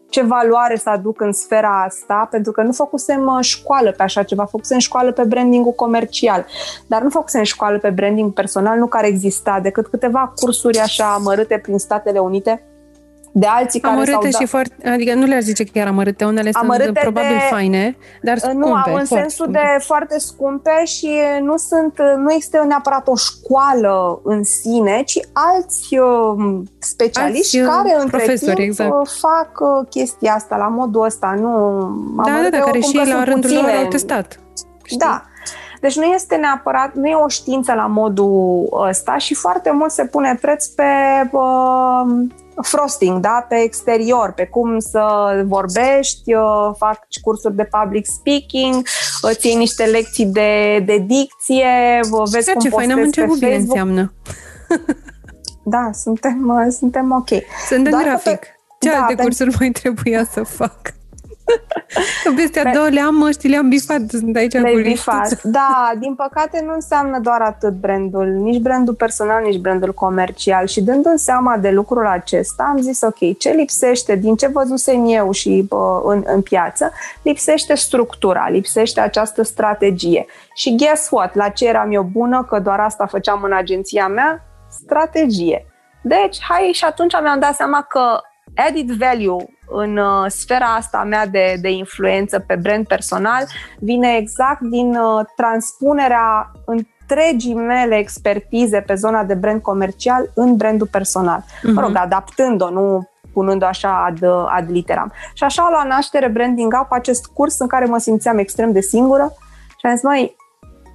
[0.08, 4.22] ce valoare să aduc în sfera asta, pentru că nu făcusem uh, școală pe așa
[4.22, 6.46] ceva, făcusem școală pe branding comercial,
[6.86, 11.58] dar nu făcusem școală pe branding personal, nu care exista, decât câteva cursuri așa amărâte
[11.58, 12.62] prin Statele Unite,
[13.38, 14.40] de alții care amărâte s-au dat...
[14.40, 17.96] și foarte, adică nu le-aș zice că chiar amărâte, unele amărâte sunt probabil de, faine,
[18.22, 18.90] dar scumpe.
[18.90, 19.58] Nu, în sensul scumpe.
[19.58, 21.10] de foarte scumpe și
[21.42, 27.82] nu sunt, nu există neapărat o școală în sine, ci alți uh, specialiști alți, uh,
[27.82, 28.92] care între timp exact.
[28.92, 31.50] Uh, fac chestia asta la modul ăsta, nu
[32.24, 34.40] Da, da, da, care și la rândul lor au testat.
[34.84, 34.98] Știi?
[34.98, 35.22] Da.
[35.80, 40.04] Deci nu este neapărat, nu e o știință la modul ăsta și foarte mult se
[40.04, 40.82] pune preț pe
[41.30, 42.26] uh,
[42.62, 45.02] frosting, da, pe exterior, pe cum să
[45.46, 46.32] vorbești,
[46.76, 48.86] fac cursuri de public speaking,
[49.32, 54.12] ții niște lecții de, de dicție, vezi Ceea cum ce fain, am început bine înseamnă.
[55.74, 57.28] da, suntem, suntem ok.
[57.68, 58.38] Sunt în grafic.
[58.38, 60.94] Pe, Ce da, alte cursuri mai trebuia să fac?
[62.24, 65.42] Că peste a două le-am, știi, le-am bifat, sunt aici le bifat.
[65.42, 70.82] Da, din păcate nu înseamnă doar atât brandul, nici brandul personal, nici brandul comercial și
[70.82, 75.64] dându-mi seama de lucrul acesta, am zis, ok, ce lipsește din ce văzusem eu și
[75.68, 80.26] bă, în, în piață, lipsește structura, lipsește această strategie.
[80.54, 81.34] Și guess what?
[81.34, 84.44] La ce eram eu bună, că doar asta făceam în agenția mea?
[84.70, 85.66] Strategie.
[86.02, 88.20] Deci, hai, și atunci mi-am dat seama că
[88.54, 93.44] added value în uh, sfera asta mea de, de influență pe brand personal
[93.78, 100.86] vine exact din uh, transpunerea întregii mele expertize pe zona de brand comercial în brandul
[100.86, 101.40] personal.
[101.40, 101.72] Uh-huh.
[101.72, 105.12] Mă rog, adaptând-o, nu punând-o așa ad, ad literam.
[105.32, 109.32] Și așa la naștere Branding Up, acest curs în care mă simțeam extrem de singură
[109.68, 110.36] și am zis, măi,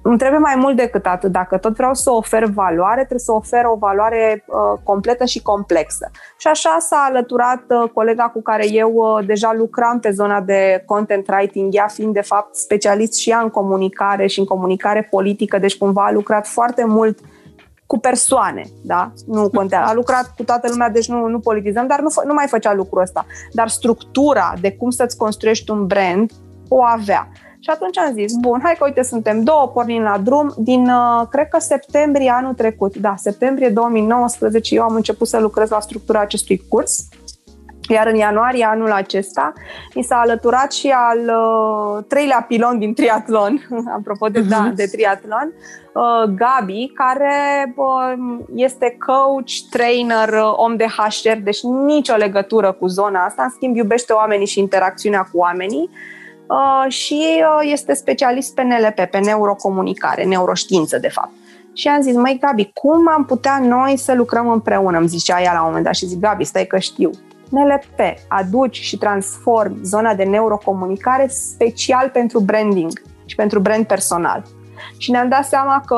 [0.02, 1.32] îmi trebuie mai mult decât atât.
[1.32, 6.10] Dacă tot vreau să ofer valoare, trebuie să ofer o valoare uh, completă și complexă.
[6.38, 10.82] Și așa s-a alăturat uh, colega cu care eu uh, deja lucram pe zona de
[10.86, 15.58] content writing, ea fiind de fapt specialist și ea în comunicare și în comunicare politică,
[15.58, 17.18] deci cumva a lucrat foarte mult
[17.86, 19.12] cu persoane, da?
[19.26, 19.90] Nu contează.
[19.90, 23.02] A lucrat cu toată lumea, deci nu, nu politizăm, dar nu, nu mai făcea lucrul
[23.02, 23.26] ăsta.
[23.52, 26.30] Dar structura de cum să-ți construiești un brand
[26.68, 27.28] o avea.
[27.62, 30.54] Și atunci am zis, bun, hai că uite, suntem două, pornim la drum.
[30.56, 35.70] Din, uh, cred că septembrie anul trecut, da, septembrie 2019, eu am început să lucrez
[35.70, 37.08] la structura acestui curs.
[37.88, 39.52] Iar în ianuarie anul acesta
[39.94, 44.48] mi s-a alăturat și al uh, treilea pilon din triatlon, apropo de, uh-huh.
[44.48, 44.74] da, mhm.
[44.74, 45.52] de triatlon,
[45.92, 52.86] uh, Gabi, care uh, este coach, trainer, uh, om de HR, deci nicio legătură cu
[52.86, 56.20] zona asta, în schimb iubește oamenii și interacțiunea cu oamenii Uh,
[56.88, 61.30] și uh, este specialist pe NLP, pe neurocomunicare, neuroștiință de fapt.
[61.72, 64.98] Și am zis, mai Gabi, cum am putea noi să lucrăm împreună?
[64.98, 67.10] Îmi zicea ea la un moment dat și zic, Gabi, stai că știu.
[67.48, 74.44] NLP, aduci și transformi zona de neurocomunicare special pentru branding și pentru brand personal.
[74.96, 75.96] Și ne-am dat seama că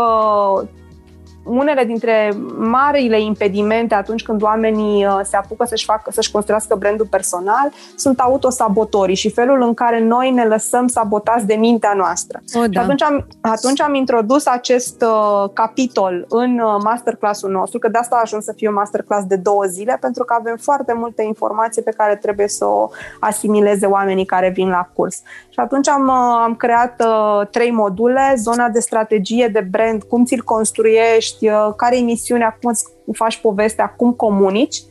[1.44, 7.06] unele dintre marile impedimente atunci când oamenii uh, se apucă să-și, facă, să-și construiască brandul
[7.06, 12.40] personal sunt autosabotorii și felul în care noi ne lăsăm sabotați de mintea noastră.
[12.54, 12.66] O, da.
[12.70, 17.98] Și atunci am, atunci am introdus acest uh, capitol în uh, masterclass-ul nostru, că de
[17.98, 21.22] asta a ajuns să fie un masterclass de două zile, pentru că avem foarte multe
[21.22, 22.88] informații pe care trebuie să o
[23.20, 25.22] asimileze oamenii care vin la curs.
[25.48, 30.24] Și atunci am, uh, am creat uh, trei module, zona de strategie de brand, cum
[30.24, 34.82] ți-l construiești, uh, care e misiunea, cum îți faci povestea, cum comunici.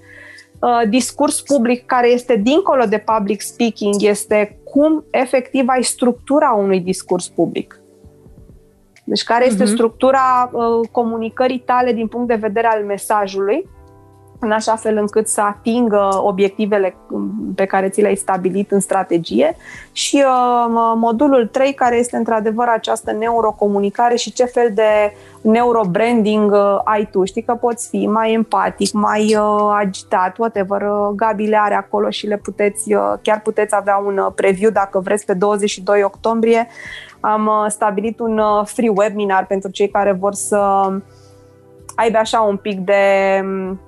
[0.59, 6.79] Uh, discurs public care este dincolo de public speaking este cum efectiv ai structura unui
[6.79, 7.79] discurs public.
[9.03, 9.73] Deci care este uh-huh.
[9.73, 13.69] structura uh, comunicării tale din punct de vedere al mesajului
[14.43, 16.95] în așa fel încât să atingă obiectivele
[17.55, 19.55] pe care ți le-ai stabilit în strategie
[19.91, 26.79] și uh, modulul 3 care este într-adevăr această neurocomunicare și ce fel de neurobranding uh,
[26.83, 27.23] ai tu.
[27.23, 30.81] Știi că poți fi mai empatic, mai uh, agitat, whatever.
[30.81, 34.71] Uh, Gabi le are acolo și le puteți, uh, chiar puteți avea un uh, preview
[34.71, 36.67] dacă vreți pe 22 octombrie.
[37.19, 40.91] Am uh, stabilit un uh, free webinar pentru cei care vor să
[41.95, 43.79] aibă așa un pic de um,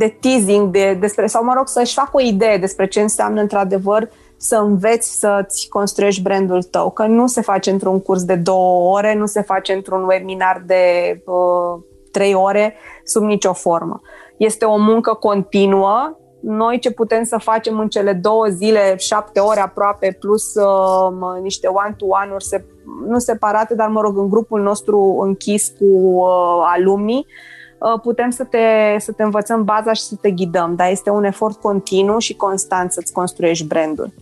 [0.00, 4.10] de teasing de, despre, sau mă rog, să-și facă o idee despre ce înseamnă într-adevăr
[4.36, 9.14] să înveți să-ți construiești brandul tău, că nu se face într-un curs de două ore,
[9.14, 10.82] nu se face într-un webinar de
[11.24, 14.00] uh, trei ore, sub nicio formă.
[14.36, 16.16] Este o muncă continuă.
[16.40, 21.66] Noi ce putem să facem în cele două zile, șapte ore aproape, plus uh, niște
[21.66, 22.64] one-to-one-uri, se,
[23.06, 27.59] nu separate, dar mă rog, în grupul nostru închis cu uh, alumnii, Uh,
[28.02, 31.60] putem să te, să te învățăm baza și să te ghidăm, dar este un efort
[31.60, 34.12] continuu și constant să-ți construiești brandul.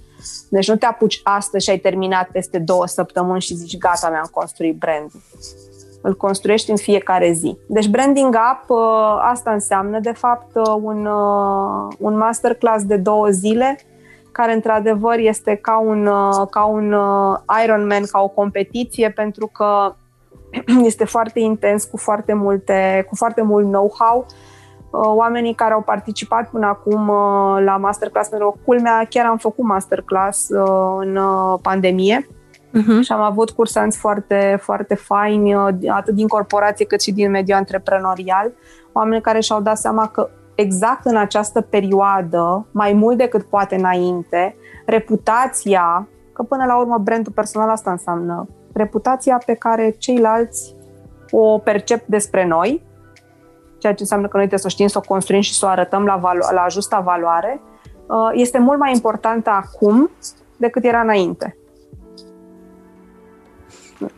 [0.49, 4.29] Deci nu te apuci astăzi și ai terminat peste două săptămâni și zici gata, mi-am
[4.31, 5.21] construit brandul.
[6.03, 7.57] Îl construiești în fiecare zi.
[7.66, 8.79] Deci branding up, uh,
[9.21, 11.09] asta înseamnă de fapt uh, un,
[11.99, 13.79] un masterclass de două zile
[14.33, 16.05] care într-adevăr este ca un,
[16.51, 16.97] ca un
[17.64, 19.94] Ironman, ca o competiție, pentru că
[20.91, 24.27] este foarte intens, cu foarte, multe, cu foarte mult know-how.
[24.91, 29.37] Uh, oamenii care au participat până acum uh, la masterclass, pentru că culmea, chiar am
[29.37, 31.19] făcut masterclass uh, în
[31.63, 33.01] pandemie uh-huh.
[33.01, 35.55] și am avut cursanți foarte, foarte faini,
[35.89, 38.53] atât din corporație cât și din mediul antreprenorial,
[38.93, 44.57] oameni care și-au dat seama că exact în această perioadă, mai mult decât poate înainte,
[44.87, 50.75] reputația, că până la urmă brandul personal asta înseamnă reputația pe care ceilalți
[51.31, 52.83] o percep despre noi,
[53.79, 56.05] ceea ce înseamnă că noi trebuie să știm să o construim și să o arătăm
[56.05, 57.61] la, valo- la justa valoare,
[58.07, 60.11] uh, este mult mai importantă acum
[60.57, 61.57] decât era înainte.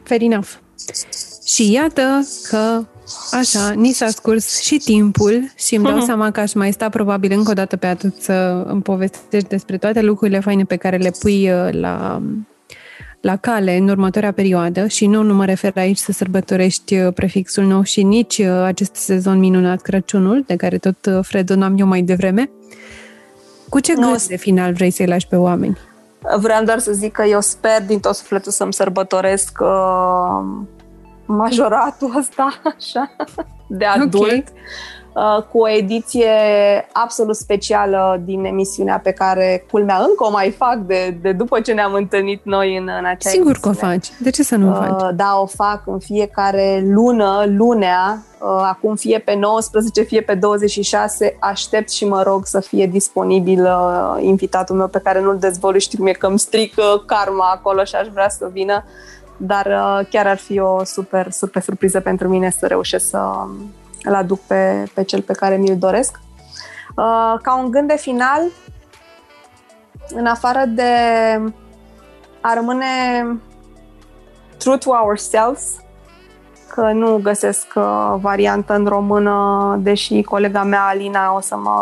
[0.03, 0.51] Fair enough.
[1.44, 2.81] Și iată că
[3.33, 6.05] Așa, ni s-a scurs și timpul și îmi dau uh-huh.
[6.05, 9.79] seama că aș mai sta probabil încă o dată pe atât să îmi povestești despre
[9.79, 12.23] toate lucrurile faine pe care le pui uh, la
[13.20, 17.64] la cale în următoarea perioadă și nu, nu mă refer aici să sărbătorești uh, prefixul
[17.64, 22.02] nou și nici uh, acest sezon minunat Crăciunul, de care tot uh, fredonam eu mai
[22.02, 22.50] devreme.
[23.68, 25.78] Cu ce gând de final vrei să-i lași pe oameni?
[26.37, 30.66] Vreau doar să zic că eu sper din tot sufletul să-mi sărbătoresc uh,
[31.24, 33.11] majoratul ăsta, așa,
[33.66, 34.14] de adult.
[34.14, 34.44] Okay.
[35.20, 36.30] Uh, cu o ediție
[36.92, 41.72] absolut specială din emisiunea pe care, culmea, încă o mai fac de, de după ce
[41.72, 43.59] ne-am întâlnit noi în, în acea Sigur emisiune.
[43.61, 44.11] că o faci.
[44.18, 45.14] De ce să nu o uh, faci?
[45.14, 51.37] Da, o fac în fiecare lună, lunea, uh, acum fie pe 19, fie pe 26,
[51.40, 53.68] aștept și mă rog să fie disponibil
[54.20, 57.94] invitatul meu pe care nu-l dezvălui, știu cum e că îmi strică karma acolo și
[57.94, 58.85] aș vrea să vină,
[59.37, 59.66] dar
[60.11, 63.18] chiar ar fi o super, super surpriză pentru mine să reușesc să
[64.02, 66.20] îl aduc pe, pe cel pe care mi-l doresc.
[66.88, 68.42] Uh, ca un gând de final,
[70.09, 70.92] în afară de
[72.40, 72.86] a rămâne
[74.59, 75.80] true to ourselves,
[76.68, 81.78] că nu găsesc uh, variantă în română, deși colega mea, Alina, o să mă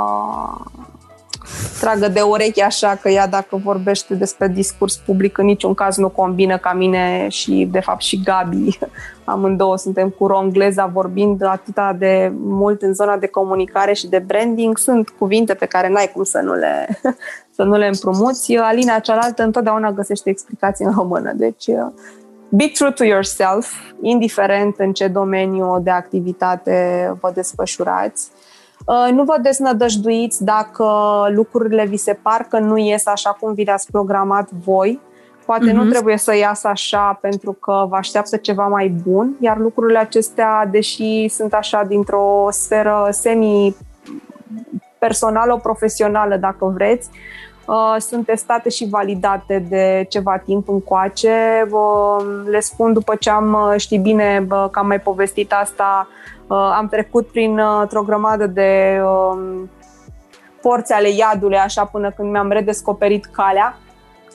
[1.81, 6.09] tragă de urechi așa că ea dacă vorbește despre discurs public în niciun caz nu
[6.09, 8.79] combină ca mine și de fapt și Gabi.
[9.25, 14.79] Amândouă suntem cu rongleza vorbind atâta de mult în zona de comunicare și de branding.
[14.79, 17.01] Sunt cuvinte pe care n-ai cum să nu le,
[17.57, 18.57] să nu le împrumuți.
[18.57, 21.33] Alina cealaltă întotdeauna găsește explicații în română.
[21.35, 21.65] Deci
[22.49, 23.73] be true to yourself,
[24.03, 28.31] indiferent în ce domeniu de activitate vă desfășurați.
[28.87, 30.87] Uh, nu vă deznădăjduiți dacă
[31.35, 35.01] lucrurile vi se par că nu ies așa cum vi le-ați programat voi.
[35.47, 35.75] Poate uh-huh.
[35.75, 35.91] nu mhm.
[35.91, 41.29] trebuie să iasă așa pentru că vă așteaptă ceva mai bun, iar lucrurile acestea, deși
[41.29, 43.77] sunt așa dintr-o sferă semi
[44.99, 47.09] personală, profesională, dacă vreți,
[47.69, 51.69] Uh, sunt testate și validate de ceva timp încoace.
[51.71, 56.09] Uh, le spun după ce am, uh, știi bine că am mai povestit asta,
[56.49, 57.59] am trecut prin
[57.93, 59.71] o grămadă de um,
[60.63, 63.79] porți ale iadului, așa până când mi-am redescoperit calea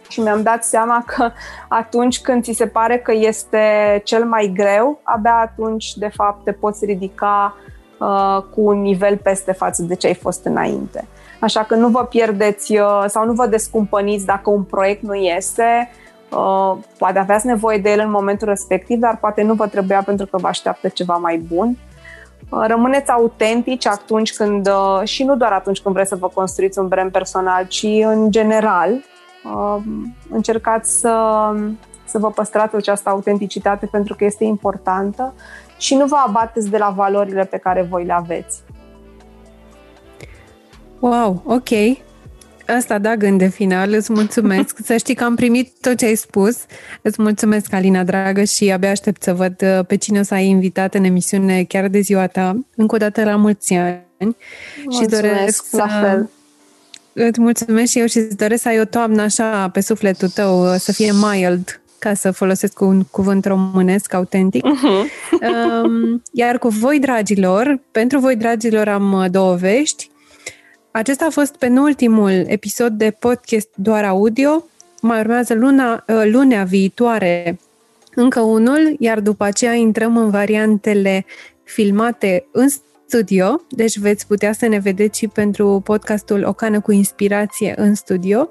[0.09, 1.31] și mi-am dat seama că
[1.67, 6.51] atunci când ți se pare că este cel mai greu, abia atunci, de fapt, te
[6.51, 7.55] poți ridica
[7.99, 11.07] uh, cu un nivel peste față de ce ai fost înainte.
[11.43, 15.89] Așa că nu vă pierdeți uh, sau nu vă descumpăniți dacă un proiect nu iese.
[16.31, 20.25] Uh, poate aveați nevoie de el în momentul respectiv, dar poate nu vă trebuia pentru
[20.25, 21.77] că vă așteaptă ceva mai bun.
[22.49, 24.69] Uh, rămâneți autentici atunci când,
[25.03, 28.91] și nu doar atunci când vreți să vă construiți un brand personal, ci în general.
[30.29, 31.15] Încercați să,
[32.05, 35.33] să vă păstrați această autenticitate pentru că este importantă
[35.77, 38.63] și nu vă abateți de la valorile pe care voi le aveți.
[41.03, 41.69] Wow, ok.
[42.67, 44.77] Asta da gând de final, îți mulțumesc.
[44.85, 46.57] Să știi că am primit tot ce ai spus.
[47.01, 50.47] Îți mulțumesc, Alina, dragă, și abia aștept să văd uh, pe cine o să ai
[50.47, 52.59] invitat în emisiune chiar de ziua ta.
[52.75, 54.35] Încă o dată la mulți ani.
[54.83, 56.29] Mulțumesc, și doresc la fel.
[57.13, 60.73] Îți mulțumesc și eu și îți doresc să ai o toamnă așa pe sufletul tău,
[60.73, 64.65] uh, să fie mild, ca să folosesc un cuvânt românesc autentic.
[64.65, 65.41] Uh-huh.
[66.31, 70.11] Iar cu voi, dragilor, pentru voi, dragilor, am uh, două vești.
[70.95, 74.63] Acesta a fost penultimul episod de podcast doar audio.
[75.01, 77.59] Mai urmează luna, uh, lunea viitoare
[78.15, 81.25] încă unul, iar după aceea intrăm în variantele
[81.63, 82.67] filmate în
[83.07, 87.95] studio, deci veți putea să ne vedeți și pentru podcastul O cană cu inspirație în
[87.95, 88.49] studio.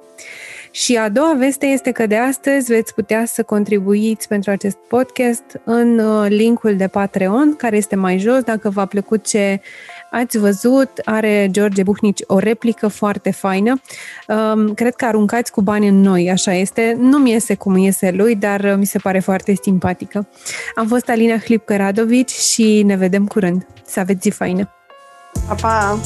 [0.70, 5.44] Și a doua veste este că de astăzi veți putea să contribuiți pentru acest podcast
[5.64, 8.42] în uh, linkul de Patreon, care este mai jos.
[8.42, 9.60] Dacă v-a plăcut ce
[10.12, 13.80] Ați văzut, are George Buhnici o replică foarte faină.
[14.28, 16.96] Um, cred că aruncați cu bani în noi, așa este.
[16.98, 20.28] Nu mi iese cum iese lui, dar mi se pare foarte simpatică.
[20.74, 23.66] Am fost Alina Hlipcă Radovici și ne vedem curând.
[23.86, 24.70] Să aveți zi faină!
[25.48, 25.98] Pa, pa!